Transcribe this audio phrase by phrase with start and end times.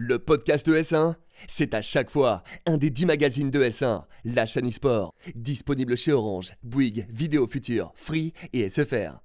[0.00, 1.16] Le podcast de S1,
[1.48, 6.12] c'est à chaque fois un des 10 magazines de S1, la chaîne e-sport, disponible chez
[6.12, 9.18] Orange, Bouygues, Vidéo Future, Free et SFR.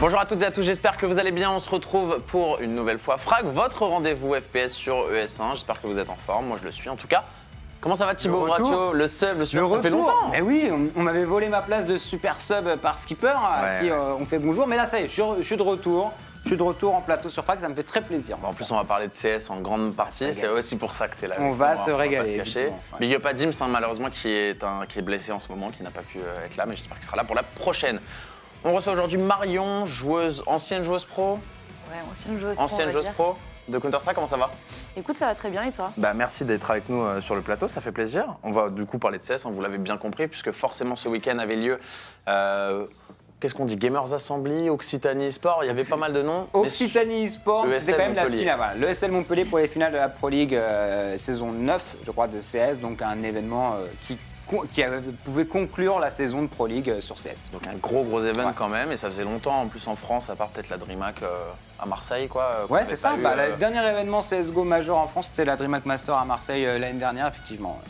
[0.00, 1.50] Bonjour à toutes et à tous, j'espère que vous allez bien.
[1.50, 5.56] On se retrouve pour une nouvelle fois Frag, votre rendez-vous FPS sur ES1.
[5.56, 7.22] J'espère que vous êtes en forme, moi je le suis en tout cas.
[7.84, 8.94] Comment ça va Thibaut Le retour.
[8.94, 11.60] Le sub, le super, Le ça fait longtemps Mais oui, on, on m'avait volé ma
[11.60, 13.92] place de super sub par Skipper, à Ouais, qui ouais.
[13.92, 14.66] euh, on fait bonjour.
[14.66, 16.10] Mais là, ça y est, je suis, re- je suis de retour.
[16.44, 18.36] Je suis de retour en plateau sur Frag, ça me fait très plaisir.
[18.38, 21.08] Bon, En plus, on va parler de CS en grande partie, c'est aussi pour ça
[21.08, 21.36] que tu es là.
[21.40, 22.58] On va moi, se pas régaler, se cacher.
[22.60, 22.98] évidemment, ouais.
[23.00, 25.70] Big up à Dims, hein, malheureusement, qui est, un, qui est blessé en ce moment,
[25.70, 27.98] qui n'a pas pu euh, être là, mais j'espère qu'il sera là pour la prochaine.
[28.62, 31.38] On reçoit aujourd'hui Marion, joueuse, ancienne joueuse pro,
[31.90, 32.58] Ouais, ancienne joueuse.
[32.60, 33.12] ancienne pro, va joueuse dire.
[33.14, 33.36] pro
[33.68, 34.50] de Counter-Strike, comment ça va?
[34.96, 35.90] Écoute, ça va très bien et toi?
[35.96, 38.36] Bah, merci d'être avec nous euh, sur le plateau, ça fait plaisir.
[38.42, 41.08] On va du coup parler de CS, hein, vous l'avez bien compris, puisque forcément ce
[41.08, 41.78] week-end avait lieu.
[42.28, 42.86] euh,
[43.40, 43.76] Qu'est-ce qu'on dit?
[43.76, 46.46] Gamers Assembly, Occitanie Sport, il y avait pas mal de noms.
[46.54, 48.56] Occitanie Sport, c'était quand même la finale.
[48.56, 48.74] Voilà.
[48.74, 52.26] Le SL Montpellier pour les finales de la Pro League euh, saison 9, je crois,
[52.26, 52.78] de CS.
[52.80, 54.16] Donc un événement euh, qui,
[54.72, 57.50] qui avait- pouvait conclure la saison de Pro League euh, sur CS.
[57.52, 58.52] Donc un gros gros event Ouais.
[58.56, 61.22] quand même, et ça faisait longtemps en plus en France, à part peut-être la DreamHack
[61.22, 61.26] euh,
[61.78, 62.50] à Marseille quoi.
[62.60, 63.16] euh, Ouais, c'est ça.
[63.16, 66.24] eu, Bah, euh, Le dernier événement CSGO majeur en France, c'était la DreamHack Master à
[66.24, 67.80] Marseille euh, l'année dernière, effectivement.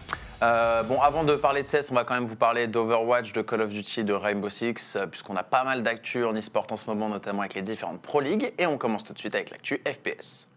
[0.43, 3.41] Euh, bon, avant de parler de CS, on va quand même vous parler d'Overwatch, de
[3.41, 6.77] Call of Duty, de Rainbow Six, euh, puisqu'on a pas mal d'actu en e-sport en
[6.77, 8.53] ce moment, notamment avec les différentes Pro League.
[8.59, 10.49] Et on commence tout de suite avec l'actu FPS.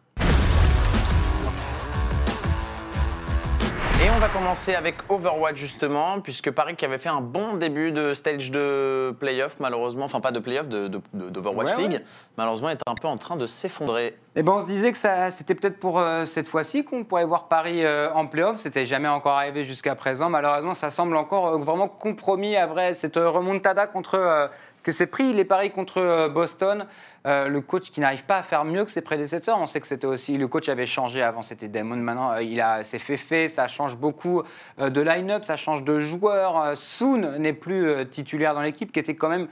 [3.99, 7.91] Et on va commencer avec Overwatch justement, puisque Paris qui avait fait un bon début
[7.91, 11.91] de stage de playoff, malheureusement, enfin pas de playoff, de, de- de- d'Overwatch Ouais, League,
[11.93, 12.03] ouais.
[12.37, 14.15] malheureusement est un peu en train de s'effondrer.
[14.35, 14.97] Et ben on se disait que
[15.31, 18.57] c'était peut-être pour euh, cette fois-ci qu'on pourrait voir Paris euh, en playoff.
[18.57, 20.29] C'était jamais encore arrivé jusqu'à présent.
[20.29, 22.93] Malheureusement, ça semble encore euh, vraiment compromis à vrai.
[22.93, 24.49] Cette remontada contre
[24.83, 26.85] que s'est pris les paris contre euh, Boston.
[27.25, 29.57] Euh, le coach qui n'arrive pas à faire mieux que ses prédécesseurs.
[29.59, 31.97] On sait que c'était aussi le coach avait changé avant, c'était Damon.
[31.97, 33.49] Maintenant, euh, il a s'est fait fait.
[33.49, 34.43] Ça change beaucoup
[34.79, 36.77] de line-up, ça change de joueurs.
[36.77, 39.47] Soon n'est plus titulaire dans l'équipe, qui était quand même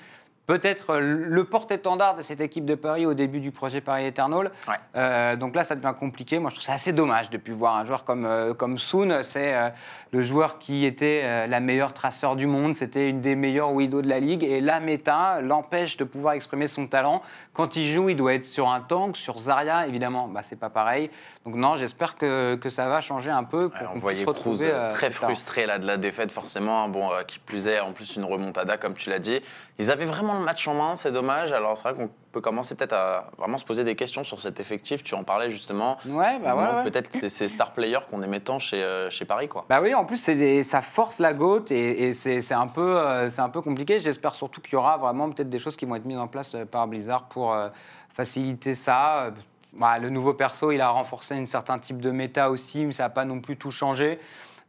[0.48, 4.52] peut-être euh, le porte-étendard de cette équipe de Paris au début du projet Paris Eternal.
[4.68, 4.76] Ouais.
[4.96, 6.40] Euh, donc là, ça devient compliqué.
[6.40, 9.24] Moi, je trouve ça assez dommage de plus voir un joueur comme, euh, comme Soon.
[9.24, 9.70] C'est euh,
[10.12, 12.76] le joueur qui était la meilleure traceur du monde.
[12.76, 14.44] C'était une des meilleures widows de la ligue.
[14.44, 17.22] Et la méta l'empêche de pouvoir exprimer son talent.
[17.54, 19.88] Quand il joue, il doit être sur un tank, sur Zarya.
[19.88, 21.10] Évidemment, bah, c'est pas pareil.
[21.46, 24.64] Donc non, j'espère que, que ça va changer un peu pour Ouais, on voyait Cruz
[24.92, 26.88] très frustré là, de la défaite, forcément.
[26.88, 29.42] Bon, qui plus est, en plus, une remontada, comme tu l'as dit.
[29.78, 31.52] Ils avaient vraiment match en main, c'est dommage.
[31.52, 34.60] Alors, c'est vrai qu'on peut commencer peut-être à vraiment se poser des questions sur cet
[34.60, 35.04] effectif.
[35.04, 35.98] Tu en parlais justement.
[36.06, 36.90] Ouais, bah ouais.
[36.90, 39.66] Peut-être ces, ces star players qu'on aimait tant chez, euh, chez Paris, quoi.
[39.70, 43.30] Bah oui, en plus, des- ça force la goutte et, et c'est un, peu, euh,
[43.30, 44.00] c'est un peu compliqué.
[44.00, 46.56] J'espère surtout qu'il y aura vraiment peut-être des choses qui vont être mises en place
[46.56, 47.70] euh, par Blizzard pour euh,
[48.14, 49.32] faciliter ça.
[49.78, 53.04] Bah, le nouveau perso, il a renforcé un certain type de méta aussi, mais ça
[53.04, 54.20] n'a pas non plus tout changé.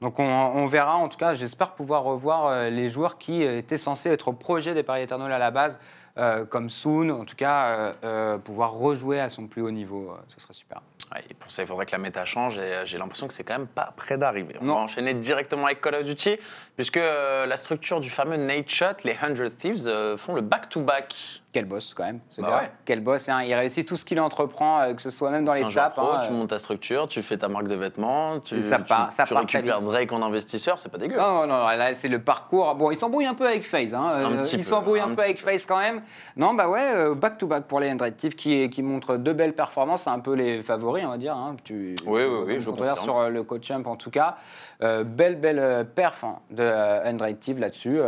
[0.00, 3.58] Donc on, on verra, en tout cas, j'espère pouvoir revoir euh, les joueurs qui euh,
[3.58, 5.80] étaient censés être au projet des Paris Eternal à la base,
[6.18, 10.14] euh, comme Soon, en tout cas, euh, pouvoir rejouer à son plus haut niveau.
[10.28, 10.82] ce serait super.
[11.14, 13.44] Ouais, et pour ça, il faudrait que la méta change et j'ai l'impression que c'est
[13.44, 14.56] quand même pas près d'arriver.
[14.60, 14.74] On Non.
[14.74, 16.36] va enchaîner directement avec Call of Duty,
[16.74, 21.42] puisque la structure du fameux Nate Shot, les 100 Thieves, font le back-to-back.
[21.56, 22.56] Quel boss quand même, ce Bah gars.
[22.58, 22.70] ouais.
[22.84, 23.40] Quel boss, hein.
[23.42, 25.86] il réussit tout ce qu'il entreprend, euh, que ce soit même dans les un joueur
[25.86, 25.94] SAP.
[25.94, 26.36] pro, hein, tu euh.
[26.36, 29.32] montes ta structure, tu fais ta marque de vêtements, tu, ça tu- part- ça tu
[29.32, 29.78] part récupères.
[29.78, 31.16] Drake en investisseur, c'est pas dégueu.
[31.16, 32.74] Non, non, non, là c'est le parcours.
[32.74, 33.94] Bon, il s'embrouille un peu avec FaZe.
[33.94, 34.10] Hein.
[34.16, 35.40] Euh, il s'embrouille un, un peu avec.
[35.40, 36.02] FaZe quand même.
[36.36, 40.02] Non, bah ouais, euh, back-to-back pour les Undrated qui, qui montrent deux belles performances.
[40.02, 41.34] C'est un peu les favoris, on va dire.
[41.34, 41.56] Hein.
[41.64, 44.36] Tu, Oui, oui, oui, je regarde sur le coach champ en tout cas.
[44.82, 47.98] Euh, belle, belle perf hein, de euh, Undrated là-dessus.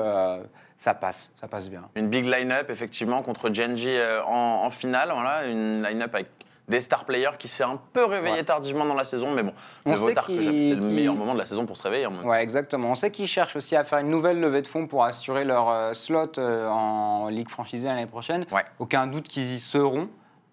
[0.78, 1.83] Ça passe, ça passe bien.
[1.97, 5.11] Une big line-up, effectivement, contre Genji euh, en, en finale.
[5.12, 6.28] Voilà, une line-up avec
[6.69, 8.44] des star players qui s'est un peu réveillé Ouais.
[8.44, 9.53] tardivement dans la saison, mais bon,
[9.87, 10.69] On le tard que jamais.
[10.69, 12.06] C'est le meilleur moment de la saison pour se réveiller.
[12.06, 12.28] en même temps.
[12.28, 12.91] Ouais, exactement.
[12.91, 15.71] On sait qu'ils cherchent aussi à faire une nouvelle levée de fonds pour assurer leur
[15.71, 18.45] euh, slot euh, en Ligue franchisée l'année prochaine.
[18.53, 18.65] Ouais.
[18.78, 20.09] Aucun doute qu'ils y seront.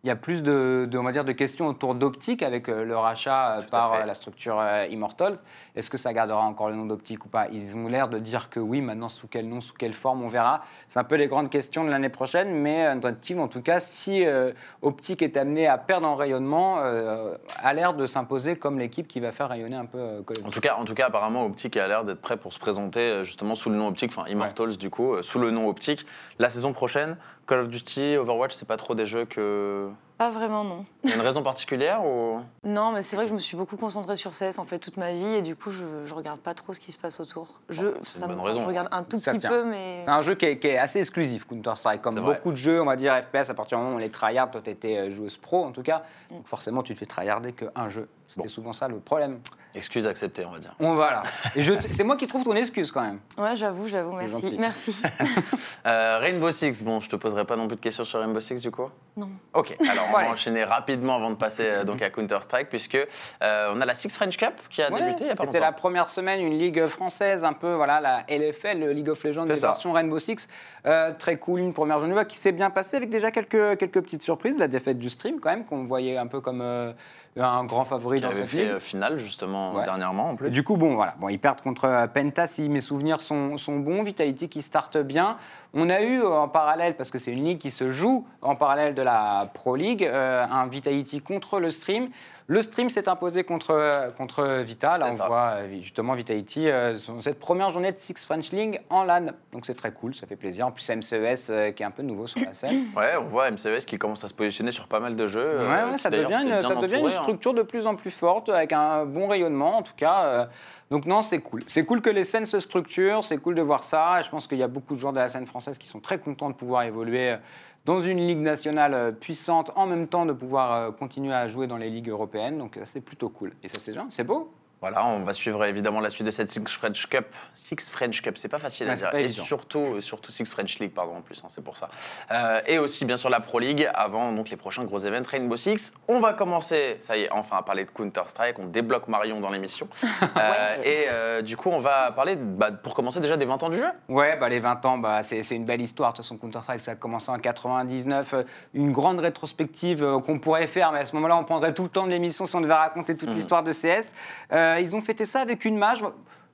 [0.05, 2.85] Il y a plus de, de, on va dire, de questions autour d'Optique avec euh,
[2.85, 5.39] leur achat euh, Tout par euh, la structure Immortals.
[5.75, 7.47] Est-ce que ça gardera encore le nom d'Optique ou pas?
[7.51, 8.81] Ils ont l'air de dire que oui.
[8.81, 10.61] Maintenant, sous quel nom, sous quelle forme, on verra.
[10.87, 12.53] C'est un peu les grandes questions de l'année prochaine.
[12.53, 12.87] Mais
[13.19, 14.51] Team, en tout cas, si euh,
[14.83, 19.19] Optique est amené à perdre en rayonnement, euh, a l'air de s'imposer comme l'équipe qui
[19.19, 21.87] va faire rayonner un peu euh, En tout, cas, en tout cas, apparemment, Optic a
[21.87, 25.19] l'air d'être prêt pour se présenter justement sous le nom Optic, enfin Immortals du coup,
[25.23, 26.05] sous le nom Optic.
[26.37, 30.63] La saison prochaine, Call of Duty, Overwatch, c'est pas trop des jeux que Pas vraiment,
[30.63, 30.85] non.
[31.03, 32.39] Il y a une raison particulière ou?
[32.63, 34.95] Non, mais c'est vrai que je me suis beaucoup concentrée sur CS en fait toute
[34.95, 37.59] ma vie et du coup je, je regarde pas trop ce qui se passe autour.
[37.69, 38.61] Je, ça une me- bonne raison.
[38.61, 39.49] je regarde un tout Ça petit tient.
[39.49, 42.01] peu, mais C'est un jeu qui est, qui est assez exclusif, Counter-Strike.
[42.01, 42.35] Comme C'est vrai.
[42.35, 44.49] beaucoup de jeux, on va dire FPS, à partir du moment où on les tryhard,
[44.51, 46.03] toi, tu étais joueuse pro en tout cas.
[46.31, 48.07] Donc forcément, tu te fais tryharder qu'un jeu.
[48.29, 48.49] C'était Bon.
[48.49, 49.39] souvent ça le problème.
[49.75, 50.73] Excuse acceptée, on va dire.
[50.79, 51.23] On va là.
[51.57, 53.19] Et je- c'est moi qui trouve ton excuse quand même.
[53.37, 54.95] ouais, j'avoue, j'avoue, merci, merci.
[55.85, 58.61] Euh, Rainbow Six, bon, je te poserai pas non plus de questions sur Rainbow Six
[58.61, 58.89] du coup?
[59.17, 59.29] Non.
[59.53, 62.95] Ok, alors on va enchaîner rapidement avant de passer euh, donc à Counter-Strike, puisque
[63.41, 65.45] euh, on a la Six French Cup qui a Ouais, débuté il y a pas
[65.45, 69.23] C'était la première semaine, une ligue française, un peu, voilà, la LFL, le League of
[69.23, 69.67] Legends, des ça.
[69.67, 70.49] versions Rainbow Six.
[70.85, 74.21] Euh, très cool, une première journée qui s'est bien passée avec déjà quelques, quelques petites
[74.23, 74.59] surprises.
[74.59, 76.91] La défaite du stream, quand même, qu'on voyait un peu comme euh,
[77.37, 78.79] un grand favori Qui dans avait cette fait ligue.
[78.79, 79.83] finale justement Ouais.
[79.85, 80.49] dernièrement en plus.
[80.51, 81.15] Du coup, bon, voilà.
[81.19, 84.03] Bon, ils perdent contre Penta, si mes souvenirs sont, sont bons.
[84.03, 85.37] Vitality qui starte bien.
[85.77, 88.55] On a eu euh, en parallèle, parce que c'est une ligue qui se joue en
[88.55, 92.07] parallèle de la Pro League, euh, un Vitality contre le Stream.
[92.47, 94.97] Le Stream s'est imposé contre, euh, contre Vita.
[94.97, 95.25] Là, on ça.
[95.25, 99.31] voit euh, justement Vitality euh, sur cette première journée de Six French League en LAN.
[99.51, 100.67] Donc c'est très cool, ça fait plaisir.
[100.67, 102.85] En plus, MCES euh, qui est un peu nouveau sur la scène.
[102.95, 105.41] Ouais, on voit MCS qui commence à se positionner sur pas mal de jeux.
[105.43, 107.21] euh, Ouais, ça devient, une, ça devient une hein.
[107.21, 110.25] structure de plus en plus forte, avec un bon rayonnement en tout cas.
[110.25, 110.45] euh,
[110.91, 111.61] donc non, c'est cool.
[111.65, 114.21] C'est cool que les scènes se structurent, c'est cool de voir ça.
[114.21, 116.19] Je pense qu'il y a beaucoup de joueurs de la scène française qui sont très
[116.19, 117.37] contents de pouvoir évoluer euh,
[117.85, 121.67] dans une ligue nationale euh, puissante, en même temps de pouvoir euh, continuer à jouer
[121.67, 122.57] dans les ligues européennes.
[122.57, 123.53] Donc euh, c'est plutôt cool.
[123.63, 123.79] Et ça
[124.09, 124.51] c'est beau.
[124.87, 127.25] Voilà, on va suivre évidemment la suite de cette Six French Cup.
[127.55, 129.15] Six French Cup, c'est pas facile à Ouais, dire.
[129.15, 129.43] Et évident.
[129.43, 131.89] surtout, surtout Six French League, pardon, en plus, hein, c'est pour ça.
[132.29, 135.57] Euh, et aussi, bien sûr, la Pro League avant donc les prochains gros événements Rainbow
[135.57, 135.95] Six.
[136.07, 138.59] On va commencer, ça y est, enfin, à parler de Counter-Strike.
[138.59, 139.87] On débloque Marion dans l'émission.
[140.37, 143.69] Euh, et euh, du coup, on va parler, bah, pour commencer, déjà des 20 ans
[143.69, 143.85] du jeu.
[144.09, 146.11] Ouais, bah, les 20 ans, bah, c'est une belle histoire.
[146.11, 148.33] De toute façon, Counter-Strike, ça a commencé en 99.
[148.33, 148.43] euh,
[148.73, 152.05] Une grande rétrospective qu'on pourrait faire, mais à ce moment-là, on prendrait tout le temps
[152.05, 154.13] de l'émission si on devait raconter toute l'histoire de CS.
[154.51, 156.03] Euh, ils ont fêté ça avec une mage.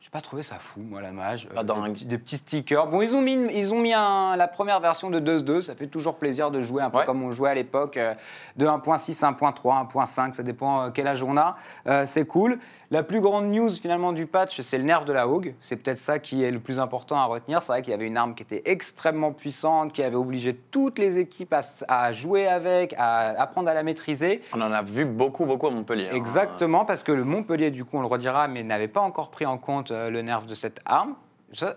[0.01, 1.47] Je n'ai pas trouvé ça fou, moi, la mage.
[1.49, 1.93] Pas dingue.
[1.93, 2.87] petits, des petits stickers.
[2.87, 5.61] Bon, ils ont mis, ils ont mis un- la première version de 2.2.
[5.61, 7.05] Ça fait toujours plaisir de jouer un peu Ouais.
[7.05, 8.15] comme on jouait à l'époque, euh,
[8.57, 10.33] de 1.6, 1.3, 1.5.
[10.33, 11.55] Ça dépend euh, quel âge on a.
[11.85, 12.57] Euh, c'est cool.
[12.89, 15.53] La plus grande news, finalement, du patch, c'est le nerf de la Hogue.
[15.61, 17.61] C'est peut-être ça qui est le plus important à retenir.
[17.61, 20.99] C'est vrai qu'il y avait une arme qui était extrêmement puissante, qui avait obligé toutes
[20.99, 21.55] les équipes
[21.87, 24.41] à jouer avec, à apprendre à la maîtriser.
[24.53, 26.09] On en a vu beaucoup, beaucoup à Montpellier.
[26.11, 26.15] hein.
[26.15, 29.45] Exactement, parce que le Montpellier, du coup, on le redira, mais n'avait pas encore pris
[29.45, 31.15] en compte euh, le nerf de cette arme.
[31.53, 31.75] Ça,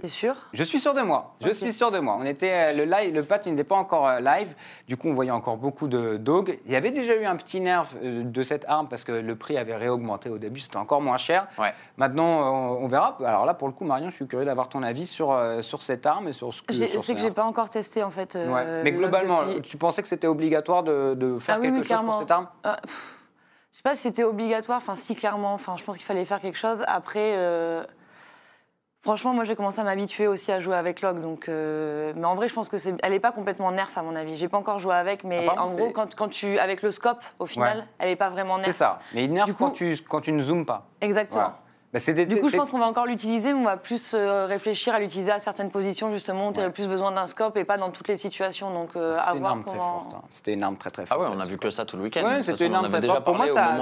[0.00, 0.34] T'es sûr?
[0.54, 1.34] je suis sûr de moi.
[1.44, 2.16] Je suis sûr de moi.
[2.18, 4.54] On était euh, le live, le patch n'était pas encore euh, live.
[4.88, 6.58] Du coup, on voyait encore beaucoup de dogs.
[6.64, 9.58] Il y avait déjà eu un petit nerf de cette arme parce que le prix
[9.58, 10.60] avait réaugmenté au début.
[10.60, 11.46] C'était encore moins cher.
[11.58, 11.74] Ouais.
[11.98, 13.18] Maintenant, on verra.
[13.22, 16.06] Alors là, pour le coup, Marion, je suis curieux d'avoir ton avis sur sur, cette
[16.06, 16.72] arme et sur ce que.
[16.72, 18.34] Je sais que j'ai pas encore testé en fait.
[18.34, 18.80] euh.
[18.82, 21.76] Mais le globalement, depuis- tu pensais que c'était obligatoire de, de faire Ah oui, quelque
[21.80, 22.12] chose clairement.
[22.12, 22.48] pour cette arme?
[22.64, 22.90] Ah, je
[23.82, 26.58] sais pas si c'était obligatoire, enfin si clairement, enfin je pense qu'il fallait faire quelque
[26.58, 26.84] chose.
[26.86, 27.82] Après, euh,
[29.02, 31.48] franchement, moi j'ai commencé à m'habituer aussi à jouer avec Log, donc.
[31.48, 34.14] euh, mais en vrai, je pense que c'est, elle est pas complètement nerf à mon
[34.14, 34.36] avis.
[34.36, 37.18] J'ai pas encore joué avec, mais Apparemment, en gros, quand, quand tu avec le scope,
[37.40, 37.84] au final, Ouais.
[37.98, 38.66] elle est pas vraiment nerf.
[38.66, 39.00] C'est ça.
[39.14, 40.86] Mais il nerf Du quand, tu, quand tu ne zoomes pas.
[41.00, 41.40] Exactement.
[41.40, 41.58] Voilà.
[41.92, 44.94] Bah, Du coup, je pense qu'on va encore l'utiliser, mais on va plus euh, réfléchir
[44.94, 46.66] à l'utiliser à certaines positions, justement, où tu Ouais.
[46.66, 48.72] as plus besoin d'un scope et pas dans toutes les situations.
[48.72, 50.00] Donc, euh, à C'était une voir arme très comment.
[50.04, 50.14] forte.
[50.14, 50.22] hein.
[50.30, 51.20] C'était une arme très très Ah forte.
[51.20, 52.24] ouais, on a vu que ça tout le week-end.
[52.24, 53.26] Ouais, c'était façon, une arme très déjà forte.
[53.26, 53.76] Pour moi, ça,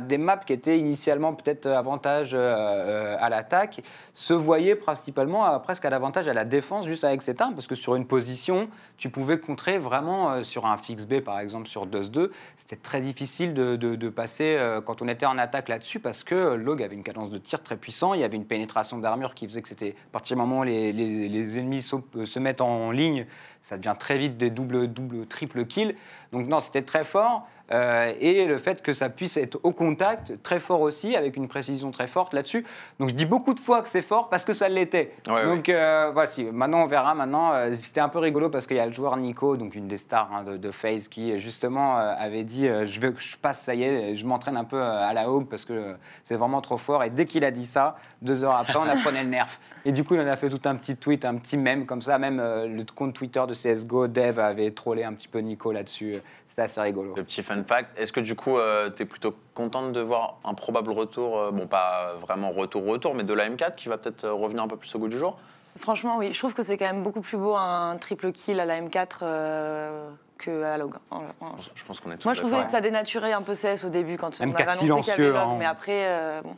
[0.00, 3.82] où- des maps qui étaient initialement peut-être avantage euh, euh, à l'attaque,
[4.14, 7.66] se voyaient principalement à- presque à l'avantage à la défense juste avec cette arme, parce
[7.66, 11.68] que sur une position, tu pouvais contrer vraiment euh, sur un fixe B par exemple
[11.68, 15.36] sur DOS 2, c'était très difficile de, de- de passer euh, quand on était en
[15.36, 18.24] attaque là-dessus, parce que euh, Log avait une cadence de tir très puissant, il y
[18.24, 21.58] avait une pénétration d'armure qui faisait que c'était à partir du moment où les, les-
[21.58, 23.26] ennemis se, se mettent en ligne,
[23.60, 25.96] ça devient très vite des doubles, doubles, triples kills.
[26.32, 27.46] Donc non, c'était très fort.
[27.70, 31.48] Euh, et le fait que ça puisse être au contact, très fort aussi, avec une
[31.48, 32.64] précision très forte là-dessus.
[32.98, 35.12] Donc je dis beaucoup de fois que c'est fort parce que ça l'était.
[35.28, 37.14] Ouais, donc euh, voici, maintenant on verra.
[37.14, 39.88] Maintenant, euh, c'était un peu rigolo parce qu'il y a le joueur Nico, donc une
[39.88, 43.36] des stars hein, de, de FaZe, qui justement euh, avait dit Je veux que je
[43.36, 45.94] passe, ça y est, je m'entraîne un peu à la Hogue parce que
[46.24, 47.04] c'est vraiment trop fort.
[47.04, 49.58] Et dès qu'il a dit ça, deux heures après, on apprenait le nerf.
[49.84, 52.02] Et du coup, il en a fait tout un petit tweet, un petit mème comme
[52.02, 52.18] ça.
[52.18, 56.14] Même le compte Twitter de CSGO, Dev, avait trollé un petit peu Nico là-dessus.
[56.46, 57.14] C'était assez rigolo.
[57.16, 58.56] Le petit fun fact, est-ce que du coup,
[58.96, 63.24] tu es plutôt contente de voir un probable retour, euh, bon pas vraiment retour-retour, mais
[63.24, 65.36] de la M4 qui va peut-être euh, revenir un peu plus au goût du jour?
[65.78, 66.32] Franchement, oui.
[66.32, 69.18] Je trouve que c'est quand même beaucoup plus beau un triple kill à la M4
[69.22, 70.94] euh, que à Log.
[71.10, 73.54] En- en- Je pense qu'on est tous Moi, je trouvais que ça dénaturait un peu
[73.54, 75.56] CS au début quand on M4 avait annoncé qu'il y avait silencieux, Log, hein.
[75.58, 76.56] mais après, euh, bon.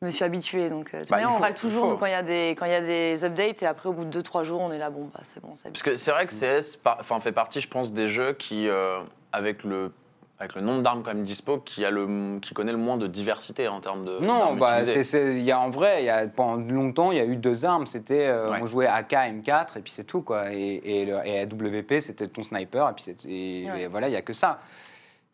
[0.00, 0.68] Je me suis habituée.
[0.68, 2.72] Donc, euh, Bah, on faut- râle toujours nous, quand il y, a des- quand il
[2.72, 5.08] y a des updates et après, au bout de 2-3 jours, on est là, bon,
[5.12, 7.92] bah, c'est bon, Parce que c'est vrai que CS par- enfin, fait partie, je pense,
[7.92, 8.98] des jeux qui, euh,
[9.32, 9.90] avec, le,
[10.38, 13.06] avec le nombre d'armes quand même dispo, qui, a le, qui connaît le moins de
[13.06, 14.18] diversité en termes de.
[14.18, 17.24] Non, bah, il y a, en vrai, il y a, pendant longtemps, il y a
[17.24, 17.86] eu deux armes.
[17.86, 18.58] C'était, euh, Ouais.
[18.60, 20.20] on jouait AK, M4, et puis c'est tout.
[20.20, 20.52] Quoi.
[20.52, 23.80] Et, et, le, et AWP, c'était ton sniper, et puis et, Ouais.
[23.82, 24.60] et voilà, il n'y a que ça.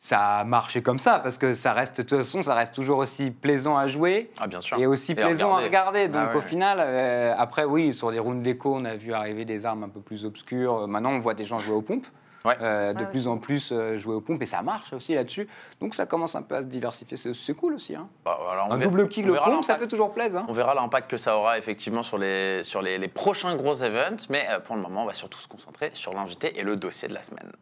[0.05, 2.99] Ça a marché comme ça, parce que ça reste, de toute façon, ça reste toujours
[2.99, 4.33] aussi plaisant à jouer.
[4.41, 4.77] Ah, bien sûr.
[4.81, 6.09] Et aussi Et plaisant à regarder.
[6.09, 6.45] Donc Ah ouais, au ouais.
[6.45, 9.89] final, euh, après oui, sur des rounds d'écho, on a vu arriver des armes un
[9.89, 10.75] peu plus obscures.
[10.81, 12.07] Euh, Maintenant, on voit des gens jouer aux pompes.
[12.45, 12.57] Ouais.
[12.61, 13.29] Euh, de plus aussi.
[13.29, 15.47] en plus euh, jouer aux pompes et ça marche aussi là-dessus.
[15.81, 17.17] Donc ça commence un peu à se diversifier.
[17.17, 17.95] C'est cool aussi.
[17.95, 18.09] hein.
[18.25, 18.37] Bah,
[18.69, 19.81] on Un verra- double au verra pompe, ça l'impact.
[19.83, 20.41] fait toujours plaisir.
[20.41, 20.47] hein.
[20.49, 24.27] On verra l'impact que ça aura effectivement sur les, sur les, les prochains gros events,
[24.31, 27.07] mais euh, pour le moment, on va surtout se concentrer sur l'invité et le dossier
[27.07, 27.53] de la semaine.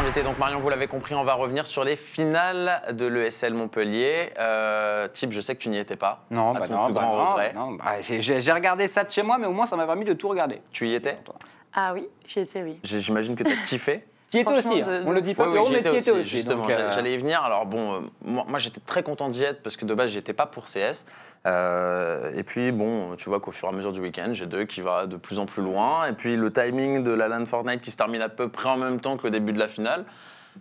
[0.00, 4.32] Invité, donc Marion, vous l'avez compris, on va revenir sur les finales de l'ESL Montpellier.
[4.38, 6.24] Euh, Type, je sais que tu n'y étais pas.
[6.30, 9.52] Non, bah non, bah grand non, bah, j'ai regardé ça de chez moi, mais au
[9.52, 10.62] moins ça m'a permis de tout regarder.
[10.72, 11.18] Tu y étais?
[11.74, 12.78] Ah oui, j'y étais, oui.
[12.82, 14.02] J'imagine que tu as kiffé.
[14.30, 15.02] Tu y étais aussi, de- hein.
[15.02, 16.30] de- on le dit pas, Oui, oui, Pierrot, j'y mais étais aussi, aussi.
[16.30, 16.66] justement.
[16.70, 17.42] euh, J'allais- y venir.
[17.42, 20.32] Alors bon, euh, moi, moi, j'étais très content d'y être parce que de base j'étais
[20.32, 21.04] pas pour CS.
[21.46, 24.64] Euh, et puis bon, tu vois qu'au fur et à mesure du week-end, j'ai deux
[24.64, 26.06] qui va de plus en plus loin.
[26.08, 28.76] Et puis le timing de la LAN Fortnite qui se termine à peu près en
[28.76, 30.04] même temps que le début de la finale.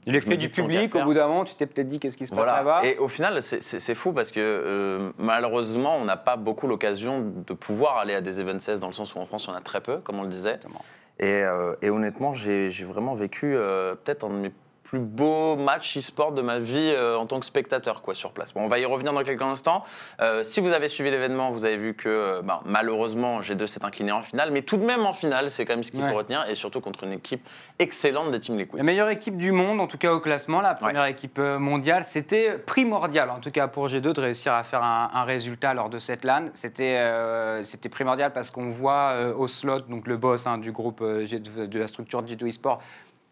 [0.06, 2.30] Il est du public, au bout d'un moment, tu t'es peut-être dit qu'est-ce qui se
[2.32, 2.58] passe Voilà.
[2.58, 2.86] là-bas?
[2.86, 7.54] Et au final, c'est- fou parce que euh, malheureusement, on n'a pas beaucoup l'occasion de
[7.54, 9.58] pouvoir aller à des events CS dans le sens où en France, il y en
[9.58, 10.52] a très peu, comme on le disait.
[10.56, 10.82] Exactement.
[11.20, 14.52] Et, euh, et honnêtement, j'ai vraiment vécu euh, peut-être un de mes
[14.90, 18.56] plus beaux matchs e-sport de ma vie euh, en tant que spectateur quoi, sur place.
[18.56, 19.84] Bon, on va y revenir dans quelques instants.
[20.20, 23.86] Euh, si vous avez suivi l'événement, vous avez vu que euh, ben, malheureusement, G2 s'est
[23.86, 26.10] incliné en finale, mais tout de même en finale, c'est quand même ce qu'il Ouais.
[26.10, 28.82] faut retenir, et surtout contre une équipe excellente des Team La Liquid.
[28.82, 33.30] meilleure équipe du monde, en tout cas au classement, la première équipe mondiale, c'était primordial,
[33.30, 36.24] en tout cas pour G2, de réussir à faire un, un résultat lors de cette
[36.24, 36.46] LAN.
[36.54, 41.68] C'était euh, primordial parce qu'on voit au slot, donc le boss hein, du groupe G2
[41.68, 42.80] de la structure G2 eSport,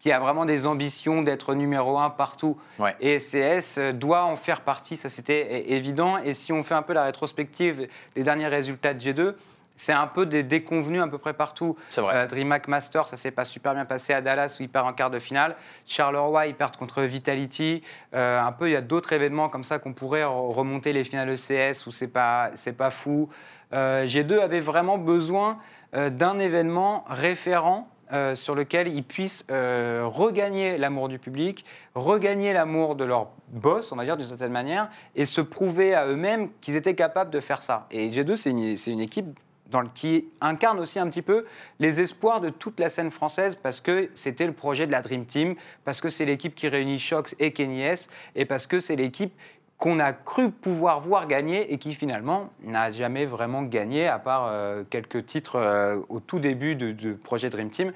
[0.00, 2.56] qui a vraiment des ambitions d'être numéro un partout.
[2.78, 2.94] Ouais.
[3.00, 6.18] Et CS euh, doit en faire partie, ça c'était évident.
[6.18, 9.34] Et si on fait un peu la rétrospective des derniers résultats de G2,
[9.74, 11.76] c'est un peu des déconvenus à peu près partout.
[11.90, 12.14] C'est vrai.
[12.16, 14.92] Euh, DreamHack Master, ça s'est pas super bien passé à Dallas où il perd en
[14.92, 15.54] quart de finale.
[15.86, 17.82] Charleroi, ils perdent contre Vitality.
[18.14, 21.04] Euh, un peu, il y a d'autres événements comme ça qu'on pourrait re- remonter les
[21.04, 23.28] finales ECS où c'est pas, c'est pas fou.
[23.72, 25.58] Euh, G2 avait vraiment besoin
[25.92, 32.94] d'un événement référent euh, sur lequel ils puissent euh, regagner l'amour du public, regagner l'amour
[32.94, 36.76] de leur boss, on va dire d'une certaine manière, et se prouver à eux-mêmes qu'ils
[36.76, 37.86] étaient capables de faire ça.
[37.90, 38.50] Et G2, c'est
[38.92, 39.38] une, équipe
[39.94, 41.44] qui incarne aussi un petit peu
[41.78, 45.26] les espoirs de toute la scène française parce que c'était le projet de la Dream
[45.26, 48.96] Team, parce que c'est l'équipe qui réunit Shox et Kenny S, et parce que c'est
[48.96, 49.34] l'équipe
[49.78, 54.48] qu'on a cru pouvoir voir gagner et qui finalement n'a jamais vraiment gagné à part
[54.48, 57.92] euh, quelques titres euh, au tout début du projet Dream Team.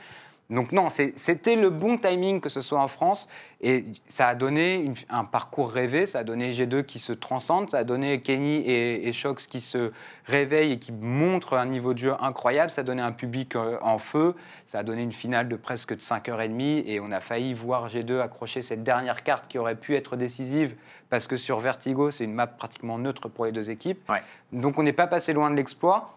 [0.52, 3.28] Donc non, c'était le bon timing que ce soit en France
[3.62, 7.70] et ça a donné une- un parcours rêvé, ça a donné G2 qui se transcende,
[7.70, 9.92] ça a donné Kenny et, et Shox qui se
[10.26, 13.78] réveillent et qui montrent un niveau de jeu incroyable, ça a donné un public euh,
[13.82, 14.34] en feu,
[14.66, 18.20] ça a donné une finale de presque de 5h30 et on a failli voir G2
[18.20, 20.74] accrocher cette dernière carte qui aurait pu être décisive
[21.08, 24.00] parce que sur Vertigo, c'est une map pratiquement neutre pour les deux équipes.
[24.10, 24.22] Ouais.
[24.52, 26.14] Donc on n'est pas passé loin de l'exploit.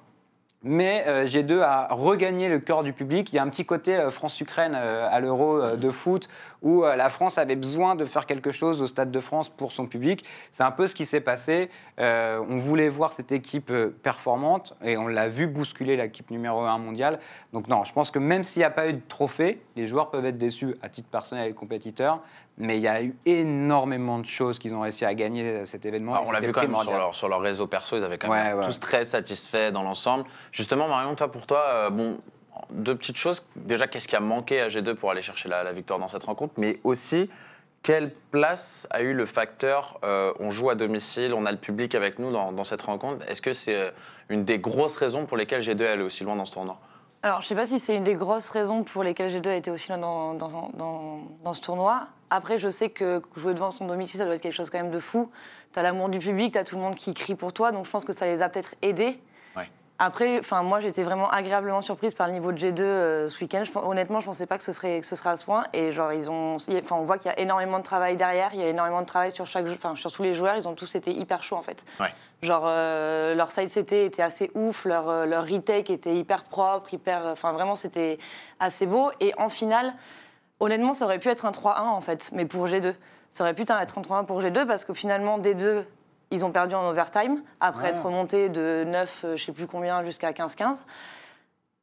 [0.67, 3.31] Mais euh, G2 a regagné le cœur du public.
[3.31, 6.27] Il y a un petit côté euh, France-Ukraine euh, à l'Euro euh, de foot
[6.63, 9.85] où la France avait besoin de faire quelque chose au Stade de France pour son
[9.85, 10.25] public.
[10.51, 11.69] C'est un peu ce qui s'est passé.
[11.99, 17.19] On voulait voir cette équipe performante et on l'a vu bousculer l'équipe numéro 1 mondiale.
[17.53, 20.09] Donc non, je pense que même s'il n'y a pas eu de trophée, les joueurs
[20.09, 22.21] peuvent être déçus à titre personnel et compétiteur.
[22.57, 25.85] Mais il y a eu énormément de choses qu'ils ont réussi à gagner à cet
[25.85, 26.13] événement.
[26.15, 28.17] Ah, et on l'a vu quand même sur leur, sur leur réseau perso, ils avaient
[28.17, 28.65] quand même Ouais, ouais.
[28.65, 30.23] tous très satisfaits dans l'ensemble.
[30.51, 32.17] Justement, Marion, toi, pour toi, euh, bon,
[32.71, 33.45] deux petites choses.
[33.57, 36.23] Déjà, qu'est-ce qui a manqué à G2 pour aller chercher la, la victoire dans cette
[36.23, 36.53] rencontre?
[36.57, 37.29] Mais aussi,
[37.83, 41.93] quelle place a eu le facteur euh, on joue à domicile, on a le public
[41.93, 43.23] avec nous dans, dans cette rencontre?
[43.29, 43.91] Est-ce que c'est euh,
[44.29, 46.77] une des grosses raisons pour lesquelles G2 est allé aussi loin dans ce tournoi?
[47.21, 49.71] Alors, je sais pas si c'est une des grosses raisons pour lesquelles G2 a été
[49.71, 52.07] aussi dans, dans, dans, dans ce tournoi.
[52.29, 54.91] Après, je sais que jouer devant son domicile, ça doit être quelque chose quand même
[54.91, 55.31] de fou.
[55.73, 57.85] Tu as l'amour du public, tu as tout le monde qui crie pour toi, donc
[57.85, 59.19] je pense que ça les a peut-être aidés.
[59.55, 59.69] Ouais.
[59.97, 63.63] Après, enfin, moi, j'étais vraiment agréablement surprise par le niveau de G2 euh, ce week-end.
[63.63, 65.65] Je honnêtement, je pensais pas que ce serait, que ce serait à ce point.
[65.71, 68.49] Et genre, ils ont, enfin, on voit qu'il y a énormément de travail derrière.
[68.53, 70.57] Il y a énormément de travail sur chaque, enfin, sur tous les joueurs.
[70.57, 71.85] Ils ont tous été hyper chauds en fait.
[72.01, 72.13] Ouais.
[72.41, 76.93] Genre, euh, leur side CT était assez ouf, leur, euh, leur retake était hyper propre,
[76.93, 77.27] hyper.
[77.27, 78.17] Enfin, vraiment, c'était
[78.59, 79.11] assez beau.
[79.21, 79.93] Et en finale,
[80.59, 82.93] honnêtement, ça aurait pu être un 3-1 en fait, mais pour G2.
[83.29, 85.83] Ça aurait pu être 33 pour G2 parce que finalement, D2,
[86.31, 87.89] ils ont perdu en overtime après Ouais.
[87.89, 90.83] être remontés de 9, euh, je sais plus combien, jusqu'à 15-15.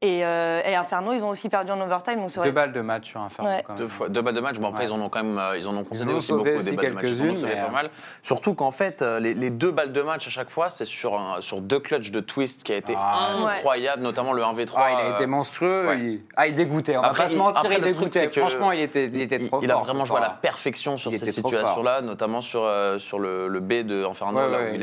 [0.05, 2.21] Et, euh, et Inferno, ils ont aussi perdu en overtime.
[2.21, 3.51] Donc Deux balles de match sur Inferno.
[3.51, 3.63] Ouais.
[3.65, 3.83] quand même.
[3.83, 4.59] Deux, fois, deux balles de match.
[4.59, 4.89] Bon, après, Ouais.
[4.89, 6.77] ils en ont quand même euh, ils en ont concédé ont aussi beaucoup aussi des
[6.77, 7.05] balles de match.
[7.07, 7.91] Ils en ont mais, pas euh, mal.
[8.21, 11.41] Surtout qu'en fait, les, les deux balles de match à chaque fois, c'est sur, un-
[11.41, 13.53] sur deux clutches de twist qui a été Ah, ouais.
[13.59, 14.73] incroyable, notamment le 1v3.
[14.77, 15.87] Ah, il a été monstrueux.
[15.87, 15.99] ouais.
[16.01, 16.21] Il...
[16.37, 16.97] Ah, il dégoûtait.
[16.97, 18.21] On va Après, pas se il- mentir, après, il le truc, dégoûtait.
[18.23, 19.81] c'est que Franchement, il était, il était trop il fort.
[19.81, 23.47] a vraiment joué à la perfection sur Il ces situations-là, notamment sur, euh, sur le,
[23.47, 24.41] le B de Inferno.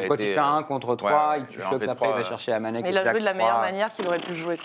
[0.07, 2.23] Quand il fait euh, un contre ouais, 3, ouais, il tue 1v3, après, il va
[2.23, 2.85] chercher la manette.
[2.87, 4.57] Il a joué de la meilleure manière qu'il aurait pu jouer.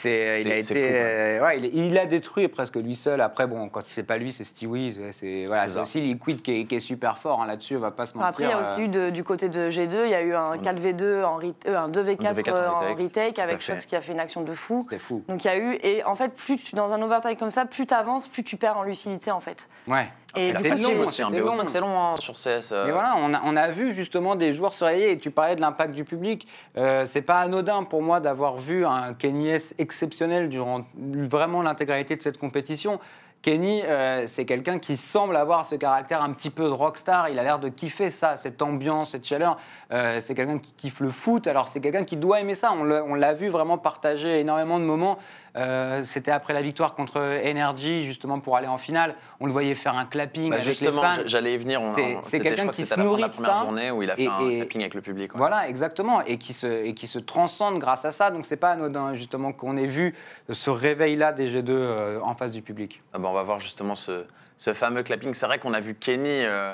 [0.00, 2.94] C'est, c'est- il a C'est- été, fou, euh, ouais, il, il a détruit presque lui
[2.94, 3.20] seul.
[3.20, 4.94] Après, bon, quand c'est pas lui, c'est Stewie.
[4.94, 5.82] C'est, c'est- voilà, C'est c'est ça.
[5.82, 7.76] aussi Liquid qui est, qui est super fort hein, là-dessus.
[7.76, 8.28] On va pas se mentir.
[8.28, 10.22] Après, il y a aussi euh, eu de- du côté de G2, il y a
[10.22, 13.60] eu un 4v2, en re- euh, un 2v4, Un 2v4 en en retake, tout avec.
[13.60, 14.86] Shox qui a fait une action de fou.
[14.88, 15.22] C'était fou.
[15.28, 17.66] Donc il y a eu, et en fait, plus tu, dans un overtime comme ça,
[17.66, 19.68] plus tu avances, plus tu perds en lucidité en fait.
[19.86, 20.08] Ouais.
[20.36, 21.68] Et fatigue long, aussi, un c'était BO5 long.
[21.68, 22.70] c'est long hein, sur CS.
[22.72, 25.12] euh, Mais voilà, on a, on a vu justement des joueurs se réveiller.
[25.12, 26.46] Et tu parlais de l'impact du public.
[26.76, 32.16] Euh, c'est pas anodin pour moi d'avoir vu un Kenny S exceptionnel durant vraiment l'intégralité
[32.16, 33.00] de cette compétition.
[33.42, 37.30] Kenny, euh, c'est quelqu'un qui semble avoir ce caractère un petit peu de rockstar.
[37.30, 39.56] Il a l'air de kiffer ça, cette ambiance, cette chaleur.
[39.92, 41.46] Euh, c'est quelqu'un qui kiffe le foot.
[41.46, 42.70] Alors c'est quelqu'un qui doit aimer ça.
[42.72, 42.84] On
[43.14, 45.16] l'a vu vraiment partager énormément de moments.
[45.56, 49.14] Euh, C'était après la victoire contre Energy, justement pour aller en finale.
[49.40, 51.22] On le voyait faire un clapping bah, avec justement, les fans.
[51.26, 51.80] j'allais y venir.
[52.22, 53.62] C'est- quelqu'un qui se nourrit la de première ça.
[53.62, 55.32] journée où il a fait Et- un et- clapping avec le public.
[55.34, 55.38] ouais.
[55.38, 58.30] Voilà, exactement, et qui se, et qui se transcende grâce à ça.
[58.30, 60.14] Donc c'est pas anodin justement qu'on ait vu
[60.48, 63.02] ce réveil-là des G2 euh, en face du public.
[63.12, 64.24] Ah bah, on va voir justement ce,
[64.56, 65.34] ce fameux clapping.
[65.34, 66.72] C'est vrai qu'on a vu Kenny euh,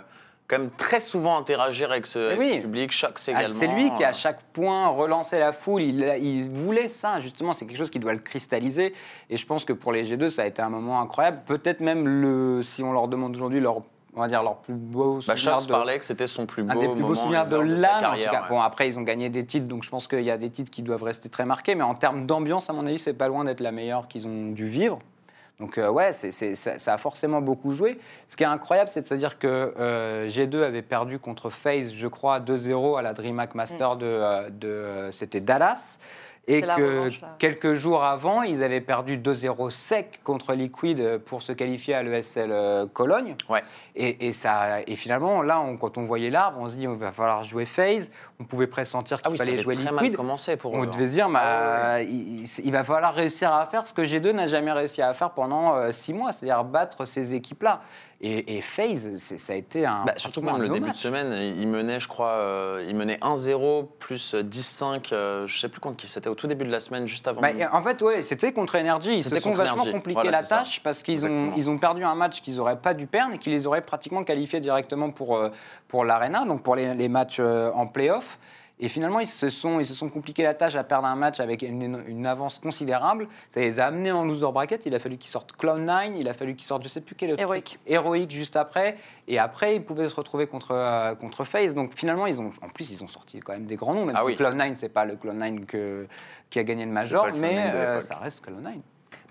[0.49, 2.53] quand même très souvent interagir avec ce, avec oui.
[2.57, 2.91] ce public.
[2.93, 5.83] Shox Ah, c'est lui qui à chaque point relançait la foule.
[5.83, 7.53] Il, il voulait ça justement.
[7.53, 8.95] C'est quelque chose qui doit le cristalliser.
[9.31, 11.41] Et je pense que pour les G2, ça a été un moment incroyable.
[11.47, 13.83] Peut-être même le, si on leur demande aujourd'hui leur,
[14.15, 16.71] on va dire leur plus beau Bah, souvenir de- parlait que c'était son plus beau
[16.73, 18.05] un des plus beaux souvenirs de sa l'âne.
[18.07, 18.43] en tout cas.
[18.43, 18.49] ouais.
[18.49, 20.71] Bon, après, ils ont gagné des titres, donc je pense qu'il y a des titres
[20.71, 21.75] qui doivent rester très marqués.
[21.75, 24.53] Mais en termes d'ambiance, à mon avis, c'est pas loin d'être la meilleure qu'ils ont
[24.53, 25.01] dû vivre.
[25.59, 27.99] Donc euh, ouais, ça, ça a forcément beaucoup joué.
[28.29, 31.95] Ce qui est incroyable, c'est de se dire que euh, G2 avait perdu contre FaZe,
[31.95, 35.99] je crois, 2-0 à la DreamHack Master de, euh, de euh, c'était Dallas.
[36.49, 41.53] Et que revanche, quelques jours avant, ils avaient perdu 2-0 sec contre Liquid pour se
[41.53, 43.35] qualifier à l'ESL euh, Cologne.
[43.49, 43.65] Ouais.
[43.97, 46.89] Et, et ça, et finalement, là, on- quand on voyait l'arbre, on se dit, il
[46.89, 48.13] va falloir jouer FaZe.
[48.39, 50.17] On pouvait pressentir qu'il Ah oui, ça fallait jouer très mal Liquid.
[50.17, 50.87] commencé pour On eux.
[50.87, 51.07] devait hein.
[51.09, 54.31] se dire, bah, Ah il, il- il va falloir réussir à faire ce que G2
[54.31, 57.81] n'a jamais réussi à faire pendant euh, six mois, c'est-à-dire battre ces équipes-là.
[58.23, 60.05] Et, et FaZe, ça a été un.
[60.07, 63.89] Bah, surtout même le début de semaine, il menait, je crois, euh, il menait 1-0
[63.99, 67.07] plus 10-5, euh, je sais plus contre qui c'était au tout début de la semaine,
[67.07, 67.43] juste avant.
[67.43, 69.17] Bah, en fait, ouais, c'était contre Energy.
[69.19, 70.59] Ils se sont vachement compliqué Voilà, la ça.
[70.59, 73.39] tâche parce qu'ils ont, ils ont perdu un match qu'ils n'auraient pas dû perdre et
[73.39, 75.51] qui les aurait pratiquement qualifiés directement pour, euh,
[75.87, 78.39] pour l'Arena, donc pour les, les matchs euh, en play-off.
[78.79, 81.41] Et finalement, ils se, sont, ils se sont compliqué la tâche à perdre un match
[81.41, 83.27] avec une, une avance considérable.
[83.49, 84.85] Ça les a amenés en loser bracket.
[84.85, 87.33] Il a fallu qu'ils sortent Cloud9, il a fallu qu'ils sortent, je sais plus quel
[87.33, 87.65] autre Heroic.
[87.65, 88.99] truc, Heroic juste après.
[89.29, 91.75] Et après, ils pouvaient se retrouver contre, euh, contre FaZe.
[91.75, 94.05] Donc finalement, ils ont, en plus, ils ont sorti quand même des grands noms.
[94.05, 94.35] Même Ah si oui.
[94.37, 96.07] Cloud9, c'est pas le Cloud9 que,
[96.51, 98.75] qui a gagné le Major, le mais Cloud9 de euh, ça reste Cloud9.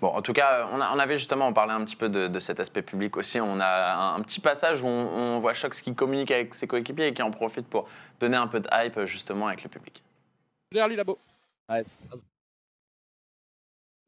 [0.00, 2.28] Bon, en tout cas, on, a- on avait justement, on parlait un petit peu de,
[2.28, 3.40] de cet aspect public aussi.
[3.40, 6.66] On a un, un petit passage où on, on voit Shox qui communique avec ses
[6.66, 7.88] coéquipiers et qui en profite pour
[8.20, 10.02] donner un peu de hype justement avec le public.
[10.72, 11.12] Derrière là-bas.
[11.70, 12.16] Ouais, c'est-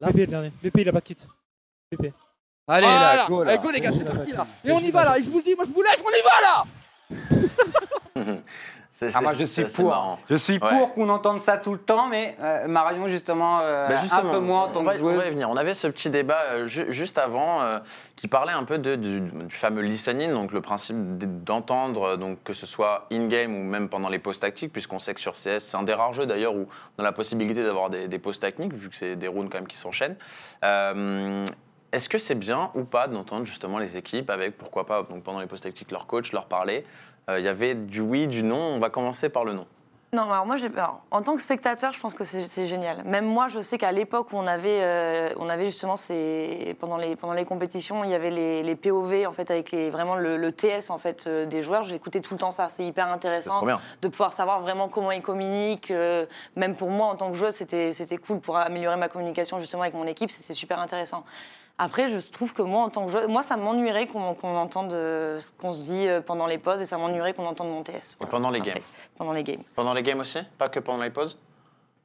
[0.01, 0.49] Là, BP le dernier.
[0.63, 1.17] BP il a pas de kit.
[1.91, 2.13] BP.
[2.67, 3.15] Allez, Voilà.
[3.15, 3.51] là, go, là.
[3.53, 4.47] Allez, go les gars, c'est parti là.
[4.63, 5.17] Et on y va là.
[5.19, 6.41] Et je vous le dis, moi je vous lève, on y va
[8.25, 8.39] là.
[9.13, 9.89] Ah, moi, je suis pour.
[9.89, 10.19] marrant.
[10.29, 10.59] Je suis Ouais.
[10.59, 14.39] pour qu'on entende ça tout le temps, mais euh, Marion, justement, euh, Bah, un peu
[14.39, 15.49] moins en tant que on va y venir.
[15.49, 17.79] On avait ce petit débat euh, ju- juste avant euh,
[18.15, 20.95] qui parlait un peu de- du, du fameux listening, donc le principe
[21.43, 25.13] d'entendre, euh, donc que ce soit in-game ou même pendant les pauses tactiques, puisqu'on sait
[25.13, 27.89] que sur CS, c'est un des rares jeux d'ailleurs où on a la possibilité d'avoir
[27.89, 30.15] des, des pauses techniques, vu que c'est des rounds quand même qui s'enchaînent.
[31.91, 35.39] Est-ce que c'est bien ou pas d'entendre justement les équipes avec, pourquoi pas, donc pendant
[35.39, 36.85] les pauses tactiques, leur coach leur parler
[37.37, 38.57] Il y avait du oui, du non.
[38.57, 39.65] On va commencer par le non.
[40.11, 43.03] Non, alors moi, alors, en tant que spectateur, je pense que c'est génial.
[43.03, 46.97] Même moi, je sais qu'à l'époque où on avait, euh, on avait justement ces, pendant
[46.97, 50.15] les pendant les compétitions, il y avait les, les POV en fait avec les vraiment
[50.15, 51.83] le, le TS en fait euh, des joueurs.
[51.83, 52.69] J'écoutais tout le temps ça.
[52.69, 53.63] C'est hyper intéressant
[54.01, 55.91] de pouvoir savoir vraiment comment ils communiquent.
[55.91, 59.59] euh, même pour moi, en tant que joueuse, c'était c'était cool pour améliorer ma communication
[59.59, 60.31] justement avec mon équipe.
[60.31, 61.23] C'était super intéressant.
[61.81, 65.51] Après, je trouve que moi, en tant que moi, ça m'ennuierait qu'on entende euh, ce
[65.53, 68.17] qu'on se dit euh, pendant les pauses et ça m'ennuierait qu'on entende mon TS.
[68.21, 68.81] Et pendant les Après, games
[69.17, 69.63] Pendant les games.
[69.75, 70.39] Pendant les games aussi?
[70.57, 71.37] Pas que pendant les pauses?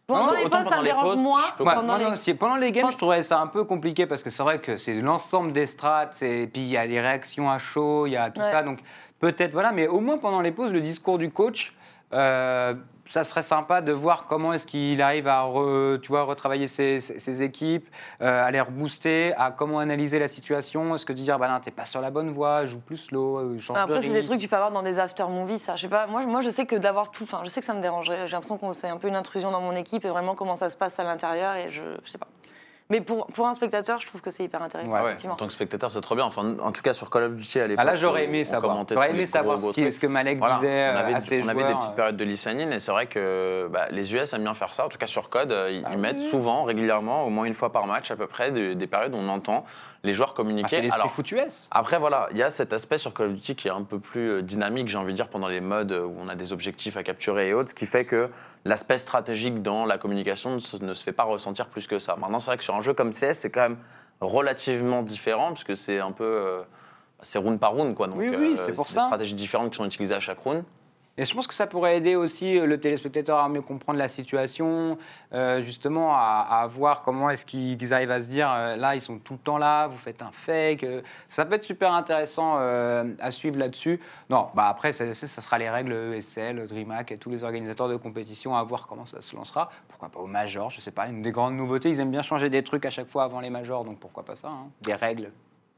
[0.06, 1.42] Pendant Non, les pauses, ça me les dérange pauses, moins.
[1.58, 1.74] Ouais.
[1.74, 4.30] Pendant les- non, si- pendant les games, je trouvais ça un peu compliqué parce que
[4.30, 7.58] c'est vrai que c'est l'ensemble des strats, et puis il y a des réactions à
[7.58, 8.52] chaud, il y a tout Ouais.
[8.52, 8.62] ça.
[8.62, 8.80] Donc
[9.20, 11.74] Peut-être, voilà, mais au moins pendant les pauses, le discours du coach,
[12.12, 12.74] euh,
[13.10, 17.00] ça serait sympa de voir comment est-ce qu'il arrive à re- tu vois, retravailler ses,
[17.00, 17.88] ses- ses équipes,
[18.22, 20.94] euh, à les rebooster, à comment analyser la situation.
[20.94, 23.38] Est-ce que de dire, bah non, t'es pas sur la bonne voie, joue plus slow,
[23.38, 25.58] euh, change de Après, c'est des trucs que tu peux avoir dans des after movies,
[25.58, 25.76] ça.
[25.76, 26.06] Je sais pas.
[26.06, 27.24] Moi, je- moi, je sais que d'avoir tout.
[27.24, 28.26] Enfin, je sais que ça me dérangerait.
[28.26, 30.70] J'ai l'impression que c'est un peu une intrusion dans mon équipe et vraiment comment ça
[30.70, 32.28] se passe à l'intérieur et je, je sais pas.
[32.90, 35.34] Mais pour, pour un spectateur, je trouve que c'est hyper intéressant, Ouais, Ouais, effectivement.
[35.34, 36.26] en tant que spectateur, c'est trop bien.
[36.26, 37.82] Enfin, en tout cas, sur Call of Duty à l'époque.
[37.82, 38.84] Ah là, j'aurais on- aimé on savoir.
[38.90, 41.42] J'aurais aimé savoir ce, qui- ce que Malek Voilà, disait on euh, avait, à ses
[41.42, 44.42] on avait des petites périodes de listening et c'est vrai que bah, les US aiment
[44.42, 44.84] bien faire ça.
[44.84, 47.72] En tout cas, sur Code, euh, ils, ils mettent souvent, régulièrement, au moins une fois
[47.72, 49.64] par match à peu près, des, des périodes où on entend
[50.02, 50.68] les joueurs Ah, communiquer.
[50.68, 51.66] c'est l'esprit Alors, foutu S.
[51.70, 53.98] après, voilà, il y a cet aspect sur Call of Duty qui est un peu
[53.98, 56.98] plus euh, dynamique, j'ai envie de dire, pendant les modes où on a des objectifs
[56.98, 58.28] à capturer et autres, ce qui fait que
[58.66, 62.16] l'aspect stratégique dans la communication ne se, ne se fait pas ressentir plus que ça.
[62.16, 63.78] Maintenant, c'est vrai que sur un jeu comme CS, c'est quand même
[64.20, 66.24] relativement différent, puisque c'est un peu.
[66.24, 66.62] euh,
[67.22, 68.06] c'est round par round, quoi.
[68.06, 69.04] Donc, Oui, oui, euh, c'est pour des ça.
[69.06, 70.62] stratégies différentes qui sont utilisées à chaque round.
[71.16, 74.08] Et je pense que ça pourrait aider aussi euh, le téléspectateur à mieux comprendre la
[74.08, 74.98] situation,
[75.32, 79.00] euh, justement à, à voir comment est-ce qu'ils arrivent à se dire euh, là ils
[79.00, 80.82] sont tout le temps là, vous faites un fake.
[80.82, 84.00] euh, ça peut être super intéressant euh, à suivre là-dessus.
[84.28, 87.88] Non, bah après ça, ça- ça sera les règles ESL, DreamHack et tous les organisateurs
[87.88, 89.70] de compétition à voir comment ça se lancera.
[90.04, 91.90] Pourquoi pas au major, je sais pas, une des grandes nouveautés.
[91.90, 94.36] Ils aiment bien changer des trucs à chaque fois avant les majors, donc pourquoi pas
[94.36, 95.30] ça, hein, des règles.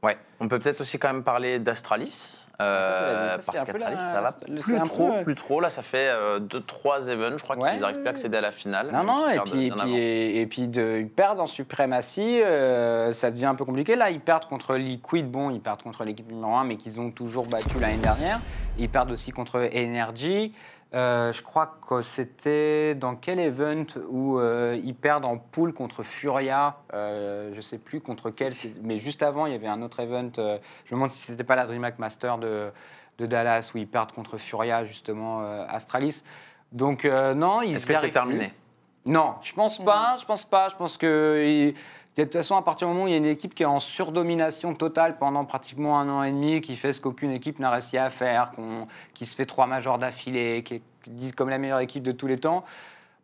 [0.03, 0.15] Ouais.
[0.39, 2.45] On peut peut-être aussi quand même parler d'Astralis.
[2.59, 5.59] Ah, ça, euh, ça, c'est parce qu'Astralis, ça va plus trop, peu- plus trop.
[5.59, 8.51] Là, ça fait 2-3 events, je crois Ouais, qu'ils n'arrivent plus à accéder à la
[8.51, 8.89] finale.
[8.91, 9.93] Non, non, et puis, et bien puis, avant.
[9.95, 13.95] et, et puis de, ils perdent en suprématie, euh, ça devient un peu compliqué.
[13.95, 17.09] Là, ils perdent contre Liquid, bon, ils perdent contre l'équipe numéro 1, mais qu'ils ont
[17.11, 18.39] toujours battu l'année dernière.
[18.77, 20.53] Ils perdent aussi contre Energy.
[20.93, 26.03] Euh, je crois que c'était dans quel event où euh, ils perdent en poule contre
[26.03, 29.99] Furia, euh, je sais plus contre quel, mais juste avant, il y avait un autre
[29.99, 32.71] event, euh, je me demande si c'était pas la DreamHack Master de,
[33.17, 36.23] de Dallas, où ils perdent contre Furia, justement, Astralis.
[36.71, 38.47] Donc, non, ils Est-ce que c'est terminé
[39.03, 39.11] plus.
[39.11, 40.17] Non, je pense pas.
[40.19, 40.67] Je pense pas.
[40.69, 41.73] Je pense que
[42.21, 43.67] de toute façon, à partir du moment où il y a une équipe qui est
[43.67, 47.69] en surdomination totale pendant pratiquement un an et demi, qui fait ce qu'aucune équipe n'a
[47.69, 48.51] réussi à faire,
[49.13, 52.27] qui se fait trois majors d'affilée, qui est disent comme la meilleure équipe de tous
[52.27, 52.57] les temps,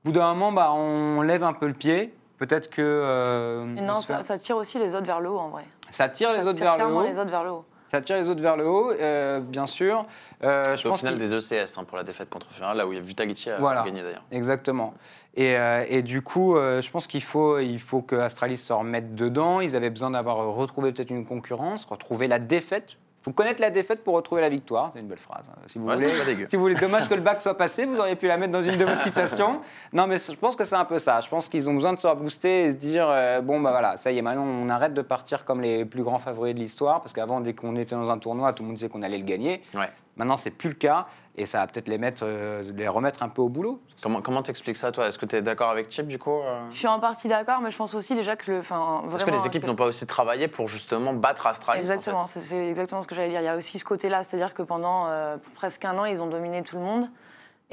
[0.03, 2.13] au bout d'un moment, bah, on lève un peu le pied.
[2.37, 5.63] Peut-être que euh, non, ça, ça tire aussi les autres vers le haut, en vrai.
[5.91, 7.03] ça tire ça les autres tire vers le clairement haut.
[7.03, 7.65] les autres vers le haut.
[7.93, 10.07] Ça tire les autres vers le haut, euh, bien sûr.
[10.43, 12.91] Euh, je au pense final des ECS hein, pour la défaite contre Furia, là où
[12.91, 13.83] il y a Voilà.
[13.83, 14.23] gagné d'ailleurs.
[14.31, 14.95] Exactement.
[15.35, 18.73] Et, euh, et du coup, euh, je pense qu'il faut, il faut que Astralis se
[18.73, 19.61] remette dedans.
[19.61, 22.97] Ils avaient besoin d'avoir retrouvé peut-être une concurrence, retrouver la défaite.
[23.23, 24.91] Il faut connaître la défaite pour retrouver la victoire.
[24.93, 25.45] C'est une belle phrase.
[25.49, 25.55] hein.
[25.67, 26.45] Si vous Ouais, voulez.
[26.49, 28.61] Si vous voulez, dommage que le bac soit passé, vous auriez pu la mettre dans
[28.61, 29.61] une de vos citations.
[29.93, 31.21] Non, mais je pense que c'est un peu ça.
[31.21, 33.95] Je pense qu'ils ont besoin de se rebooster et se dire euh, bon, bah voilà,
[33.95, 36.99] ça y est, maintenant on arrête de partir comme les plus grands favoris de l'histoire.
[36.99, 39.23] Parce qu'avant, dès qu'on était dans un tournoi, tout le monde disait qu'on allait le
[39.23, 39.63] gagner.
[39.73, 39.89] Ouais.
[40.17, 41.07] Maintenant, c'est plus le cas.
[41.35, 43.81] Et ça va peut-être les, mettre, euh, les remettre un peu au boulot.
[44.03, 45.07] Comment comment t'expliques ça, toi?
[45.07, 46.61] Est-ce que tu es d'accord avec Chip, du coup euh?
[46.69, 48.61] Je suis en partie d'accord, mais je pense aussi déjà que le.
[48.61, 52.45] Que les équipes n'ont pas aussi travaillé pour justement battre Astralis en Exactement, fait c'est-
[52.49, 53.41] c'est exactement ce que j'allais dire.
[53.41, 56.27] Il y a aussi ce côté-là, c'est-à-dire que pendant euh, presque un an, ils ont
[56.27, 57.09] dominé tout le monde.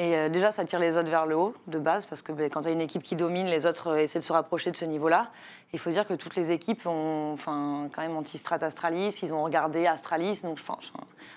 [0.01, 2.49] Et euh, déjà, ça tire les autres vers le haut, de base, parce que ben,
[2.49, 4.77] quand tu as une équipe qui domine, les autres euh, essaient de se rapprocher de
[4.77, 5.27] ce niveau-là.
[5.75, 9.45] Il faut dire que toutes les équipes ont enfin, quand même anti-strat Astralis, ils ont
[9.45, 10.41] regardé Astralis.
[10.43, 10.79] Donc, enfin,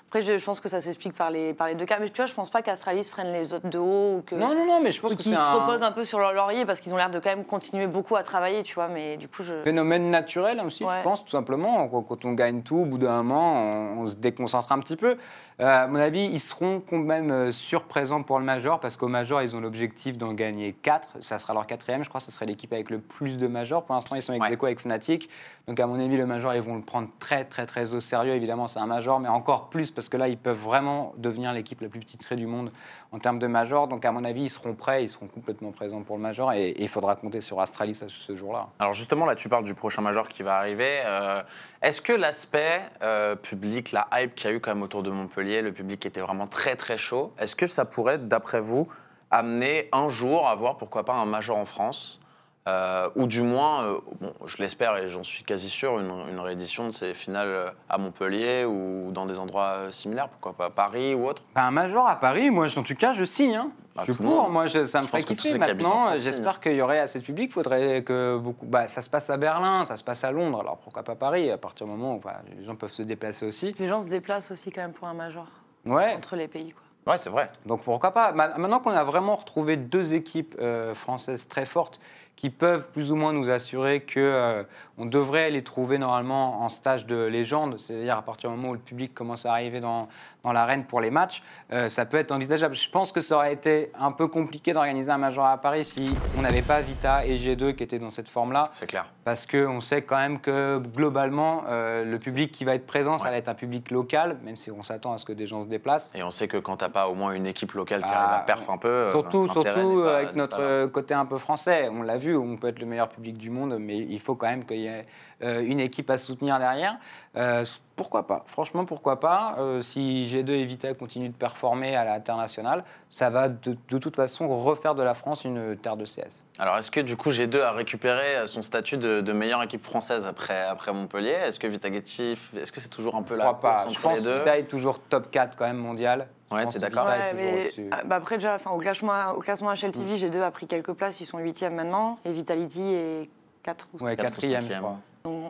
[0.07, 1.97] après, je, je pense que ça s'explique par les, par les deux cas.
[1.99, 4.33] Mais tu vois, je pense pas qu'Astralis prenne les autres de haut ou que.
[4.35, 6.65] Non, non, non, mais je pense qu'ils se un reposent un peu sur leur laurier
[6.65, 8.87] parce qu'ils ont l'air de quand même continuer beaucoup à travailler, tu vois.
[8.87, 9.61] Mais du coup, je.
[9.63, 10.93] phénomène naturel aussi, Ouais.
[10.99, 11.87] je pense, tout simplement.
[11.89, 14.95] Quand quand on gagne tout, au bout d'un moment, on, on se déconcentre un petit
[14.95, 15.17] peu.
[15.59, 19.07] Euh, à mon avis, ils seront quand même euh, surprésents pour le Major, parce qu'au
[19.07, 21.17] Major, ils ont l'objectif d'en gagner 4.
[21.21, 23.83] Ça sera leur quatrième, je crois, ce serait l'équipe avec le plus de Majors.
[23.85, 24.57] Pour l'instant, ils sont ex Ouais.
[24.63, 25.29] avec Fnatic.
[25.67, 28.33] Donc, à mon avis, le Major, ils vont le prendre très, très, très au sérieux.
[28.33, 31.79] Évidemment, c'est un Major, mais encore plus, parce que là, ils peuvent vraiment devenir l'équipe
[31.79, 32.69] la plus titrée du monde
[33.13, 33.87] en termes de Major.
[33.87, 36.75] Donc, à mon avis, ils seront prêts, ils seront complètement présents pour le Major, et,
[36.77, 38.67] il faudra compter sur Astralis ce jour-là.
[38.77, 41.01] Alors justement, là, tu parles du prochain major qui va arriver.
[41.05, 41.41] Euh,
[41.81, 45.11] Est-ce que l'aspect euh, public, la hype qu'il y a eu quand même autour de
[45.11, 48.89] Montpellier, le public était vraiment très très chaud, est-ce que ça pourrait, d'après vous,
[49.31, 52.19] amener un jour à voir pourquoi pas un major en France?
[52.67, 56.39] Euh, ou du moins, euh, bon, je l'espère et j'en suis quasi sûr, une, une
[56.39, 60.69] réédition de ces finales euh, à Montpellier ou dans des endroits euh, similaires, pourquoi pas
[60.69, 63.55] Paris ou autre Bah, un major à Paris, moi, en tout cas, je signe.
[63.55, 63.71] hein.
[63.95, 65.57] Bah, je suis pour, moi, je- ça me Je ferait kiffer.
[65.57, 67.49] Maintenant, j'espère qu'il y aurait assez de public.
[67.51, 68.65] Il faudrait que beaucoup.
[68.65, 70.61] Bah, ça se passe à Berlin, ça se passe à Londres.
[70.61, 73.45] Alors pourquoi pas Paris À partir du moment où bah, les gens peuvent se déplacer
[73.45, 73.75] aussi.
[73.77, 75.45] Les gens se déplacent aussi quand même pour un major
[75.85, 76.13] Ouais.
[76.15, 76.81] entre les pays, quoi.
[77.05, 77.51] Ouais, c'est vrai.
[77.65, 81.99] Donc pourquoi pas Ma- Maintenant qu'on a vraiment retrouvé deux équipes euh, françaises très fortes
[82.35, 84.63] qui peuvent plus ou moins nous assurer que euh,
[84.97, 88.73] on devrait les trouver normalement en stage de légende, c'est-à-dire à partir du moment où
[88.73, 90.09] le public commence à arriver dans,
[90.43, 92.75] dans l'arène pour les matchs, euh, ça peut être envisageable.
[92.75, 96.13] Je pense que ça aurait été un peu compliqué d'organiser un major à Paris si
[96.37, 98.69] on n'avait pas Vita et G2 qui étaient dans cette forme-là.
[98.73, 99.05] C'est clair.
[99.23, 103.29] Parce qu'on sait quand même que globalement, euh, le public qui va être présent, ça
[103.31, 105.67] va être un public local, même si on s'attend à ce que des gens se
[105.67, 106.11] déplacent.
[106.13, 108.39] Et on sait que quand t'as pas au moins une équipe locale qui Ah, arrive
[108.41, 108.89] à perf un peu.
[108.89, 111.87] euh, Surtout, l'intérêt surtout pas- avec notre euh, côté un peu français.
[111.89, 114.47] On l'a vu, on peut être le meilleur public du monde, mais il faut quand
[114.47, 115.05] même qu'il y ait
[115.41, 116.97] euh, une équipe à soutenir derrière.
[117.35, 117.65] Euh,
[117.95, 118.43] pourquoi pas?
[118.45, 119.55] Franchement, pourquoi pas?
[119.57, 124.15] Euh, Si G2 et Vita continuent de performer à l'international, ça va de, de toute
[124.15, 126.43] façon refaire de la France une terre de CS.
[126.59, 130.27] Alors, est-ce que du coup G2 a récupéré son statut de, de meilleure équipe française
[130.27, 131.31] après, après Montpellier?
[131.31, 133.87] Est-ce que Vitageti, est-ce que c'est toujours un peu Je la crois pas.
[133.89, 136.27] Je pense que Vita est toujours top 4 quand même mondial.
[136.51, 137.05] Je Ouais, t'es d'accord?
[137.07, 140.67] Vita Ouais, ah, bah après déjà, enfin, au classement, au classement HLTV, G2 a pris
[140.67, 143.29] quelques places, ils sont 8e maintenant, et Vitality est
[143.63, 144.83] 4 ou Ouais, quatre ou quatrième, je cinquième.
[144.83, 144.97] crois.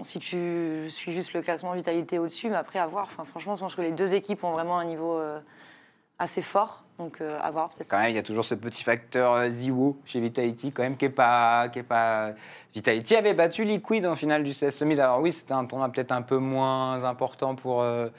[0.03, 3.09] Si tu suis juste le classement Vitalité au-dessus, mais après à voir.
[3.09, 5.39] Franchement, je pense que les deux équipes ont vraiment un niveau euh,
[6.19, 6.83] assez fort.
[6.99, 7.89] Donc euh, à voir peut-être.
[7.89, 9.49] Quand même, il y a toujours ce petit facteur euh,
[10.05, 12.33] chez Vitality, quand même, qui est pas, pas.
[12.73, 14.99] Vitality avait battu Liquid en finale du CS Summit.
[14.99, 18.09] Alors oui, c'était un tournoi peut-être un peu moins important pour, euh,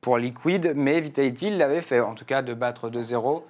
[0.00, 3.42] pour Liquid, mais Vitality l'avait fait, en tout cas, de battre 2-0.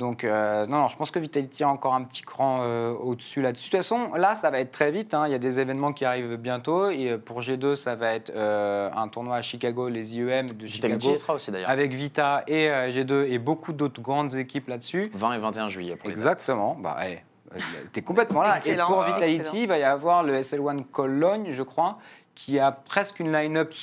[0.00, 3.42] Donc euh, non, non, je pense que Vitality a encore un petit cran euh, au-dessus
[3.42, 3.68] là-dessus.
[3.68, 5.12] De toute façon, là, ça va être très vite.
[5.12, 5.26] hein.
[5.28, 6.88] Il y a des événements qui arrivent bientôt.
[6.88, 10.66] Et euh, pour G2, ça va être euh, un tournoi à Chicago, les IEM de
[10.66, 11.68] Vitageti Chicago, sera aussi d'ailleurs.
[11.68, 15.10] avec Vita et euh, G2 et beaucoup d'autres grandes équipes là-dessus.
[15.14, 16.76] 20 et 21 juillet pour les Exactement.
[16.80, 17.20] Bah, hey,
[17.54, 17.58] euh,
[17.92, 18.56] t'es complètement là.
[18.56, 18.86] Excellent.
[18.86, 19.62] Et pour Vitality, excellent.
[19.62, 21.98] il va y avoir le SL1 Cologne, je crois,
[22.34, 23.74] qui a presque une line-up,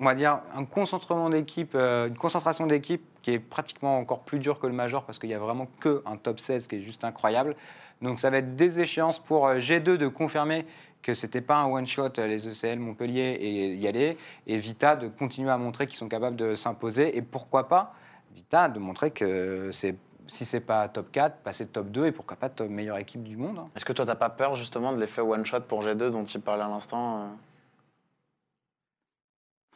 [0.00, 4.38] on va dire, un concentrement d'équipe, euh, une concentration d'équipe qui est pratiquement encore plus
[4.38, 6.80] dure que le Major parce qu'il y a vraiment que un top 16 qui est
[6.80, 7.56] juste incroyable.
[8.02, 10.66] Donc ça va être des échéances pour euh, G2 de confirmer
[11.02, 15.08] que c'était pas un one-shot, euh, les ECL Montpellier et y aller, et Vita de
[15.08, 17.94] continuer à montrer qu'ils sont capables de s'imposer, et pourquoi pas
[18.34, 19.96] Vita de montrer que c'est
[20.30, 23.36] si c'est pas top 4, passer top 2 et pourquoi pas top meilleure équipe du
[23.36, 23.58] monde.
[23.58, 23.68] hein.
[23.74, 26.62] Est-ce que toi, t'as pas peur justement de l'effet one-shot pour G2 dont il parlait
[26.62, 27.26] à l'instant euh?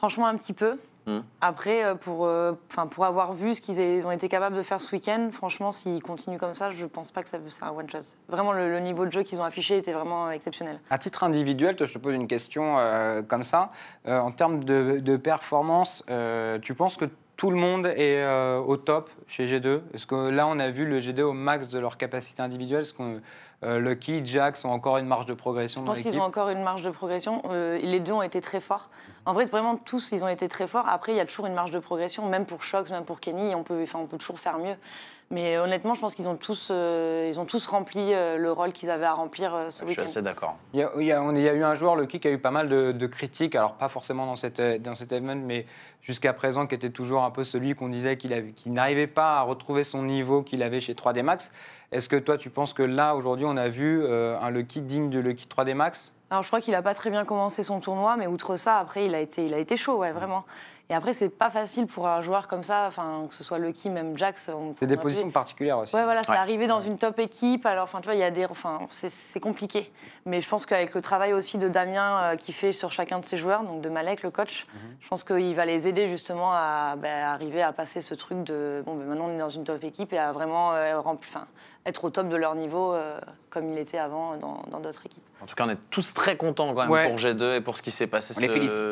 [0.04, 0.76] Franchement, un petit peu.
[1.06, 1.20] Hmm.
[1.40, 4.78] Après, euh, pour, euh, enfin, pour avoir vu ce qu'ils ont été capables de faire
[4.78, 8.18] ce week-end, franchement, s'ils continuent comme ça, je pense pas que ça c'est un one-shot.
[8.28, 10.78] Vraiment, le, le niveau de jeu qu'ils ont affiché était vraiment exceptionnel.
[10.90, 13.70] À titre individuel, je te pose une question euh, comme ça.
[14.06, 18.58] Euh, en termes de, de performance, euh, tu penses que tout le monde est euh,
[18.58, 21.78] au top chez G2 Est-ce que là, on a vu le G2 au max de
[21.78, 22.82] leur capacité individuelle?
[22.82, 23.20] Est-ce que
[23.64, 26.62] euh, Lucky, Jax ont encore une marge de progression Je pense qu'ils ont encore une
[26.62, 27.42] marge de progression.
[27.50, 28.90] Euh, les deux ont été très forts.
[29.26, 30.86] En vrai, vraiment, tous, ils ont été très forts.
[30.86, 33.54] Après, il y a toujours une marge de progression, même pour Shox, même pour Kenny.
[33.54, 34.74] On peut, enfin, on peut toujours faire mieux.
[35.30, 38.52] Mais euh, honnêtement, je pense qu'ils ont tous, euh, ils ont tous rempli euh, le
[38.52, 40.02] rôle qu'ils avaient à remplir euh, ce Je suis week-end.
[40.02, 40.56] assez d'accord.
[40.74, 42.28] Il y, a, il y a- on- il y a eu un joueur, Lucky, qui
[42.28, 45.34] a eu pas mal de, de critiques, alors pas forcément dans, cette, dans cet event,
[45.36, 45.64] mais
[46.02, 48.34] jusqu'à présent, qui était toujours un peu celui qu'on disait qu'il
[48.66, 51.50] n'arrivait pas à retrouver son niveau qu'il avait chez 3D Max.
[51.90, 55.08] Est-ce que toi, tu penses que là, aujourd'hui, on a vu euh, un Lucky digne
[55.08, 56.12] de Lucky 3D Max?
[56.34, 59.06] Alors, je crois qu'il n'a pas très bien commencé son tournoi, mais outre ça, après,
[59.06, 60.42] il a été, il a été chaud, ouais, vraiment.
[60.90, 63.88] Et après, c'est pas facile pour un joueur comme ça, enfin, que ce soit Lucky,
[63.88, 64.50] même Jax.
[64.52, 65.94] on- C'est des positions particulières aussi.
[65.94, 66.36] Ouais, voilà, c'est Ouais.
[66.36, 67.64] arrivé dans une top équipe.
[67.66, 69.92] Alors, enfin, tu vois, il y a des, enfin, c'est- compliqué.
[70.26, 73.24] Mais je pense qu'avec le travail aussi de Damien euh, qui fait sur chacun de
[73.24, 74.66] ses joueurs, donc de Malek, le coach,
[75.00, 78.82] je pense qu'il va les aider justement à ben, arriver à passer ce truc de
[78.84, 81.46] bon, ben, maintenant on est dans une top équipe et à vraiment euh, rempli- enfin,
[81.86, 83.18] être au top de leur niveau euh,
[83.50, 85.22] comme il était avant dans dans d'autres équipes.
[85.42, 87.08] En tout cas, on est tous très contents quand même Ouais.
[87.08, 88.40] pour G2 et pour ce qui s'est passé On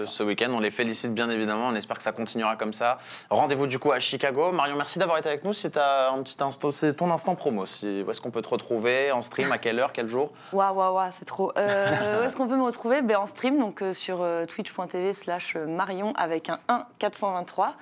[0.07, 0.50] ce, week-end.
[0.52, 1.68] On les félicite bien évidemment.
[1.68, 2.98] On espère que ça continuera comme ça.
[3.31, 4.52] Rendez-vous du coup à Chicago.
[4.52, 5.55] Marion, merci d'avoir été avec nous.
[5.55, 7.64] C'est ta- un petit instant, c'est ton instant promo.
[7.64, 9.11] Si, où est-ce qu'on peut te retrouver?
[9.12, 10.31] En stream À quelle heure Quel jour?
[10.52, 11.52] Waouh, waouh, waouh, c'est trop.
[11.57, 13.00] Euh, où est-ce qu'on peut me retrouver?
[13.00, 17.74] Ben, En stream, donc euh, sur euh, twitch.tv slash Marion avec un 1 423.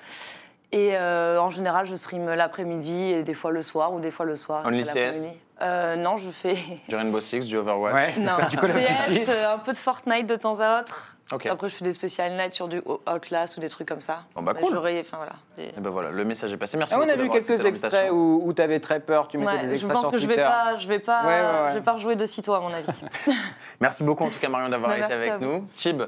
[0.72, 4.24] Et euh, en général, je stream l'après-midi et des fois le soir ou des fois
[4.26, 4.62] le soir.
[4.64, 5.28] Only l'après-midi.
[5.28, 5.36] CS?
[5.62, 6.56] Euh, Non, je fais.
[6.88, 8.22] Du Rainbow Six, du Overwatch Ouais.
[8.22, 8.76] non, Du Call of
[9.08, 9.24] Duty.
[9.24, 11.16] CS, euh, un peu de Fortnite de temps à autre.
[11.48, 14.22] Après, je fais des spécial nights sur du Outlast ou des trucs comme ça.
[14.34, 14.70] Bon, bah, cool.
[14.72, 15.32] j'aurais- Enfin, voilà.
[15.56, 16.76] des- Et ben voilà, le message est passé.
[16.76, 18.14] Merci Ah, on beaucoup a vu quelques extraits l'invitation.
[18.16, 20.26] où, tu avais très peur, tu mettais Ouais, des je extraits pense sur que je
[20.26, 20.48] vais Twitter.
[20.48, 21.68] pas, je vais pas, Ouais, ouais, ouais.
[21.70, 22.88] je vais pas rejouer de sitôt à mon avis.
[23.80, 25.44] Merci beaucoup en tout cas Marion d'avoir Bah, été avec vous.
[25.44, 25.68] nous.
[25.76, 26.02] Tib,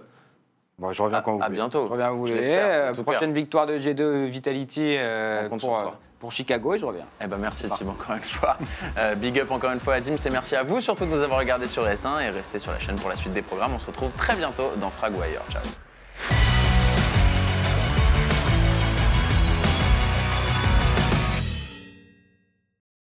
[0.83, 1.57] Bon, je reviens À- quand vous à voulez.
[1.59, 1.87] bientôt.
[1.87, 2.47] Je reviens quand vous Je voulez.
[2.51, 5.85] Euh, prochaine victoire de G2 Vitality euh, pour, euh,
[6.19, 7.05] pour Chicago et je reviens.
[7.21, 8.57] eh ben merci Tib encore une fois.
[8.99, 11.23] Euh, big up encore une fois à Dim, c'est merci à vous surtout de nous
[11.23, 13.75] avoir regardé sur S1 et restez sur la chaîne pour la suite des programmes.
[13.75, 15.41] On se retrouve très bientôt dans Fragwire.
[15.53, 15.63] Ciao.